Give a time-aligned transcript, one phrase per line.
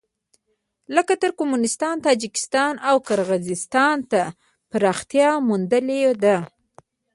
[0.95, 4.21] لکه ترکمنستان، تاجکستان او قرغېزستان ته
[4.69, 6.37] پراختیا موندلې ده.